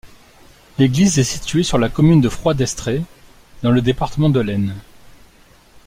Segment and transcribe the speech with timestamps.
[0.79, 3.03] L'église est située sur la commune de Froidestrées,
[3.61, 4.73] dans le département de l'Aisne.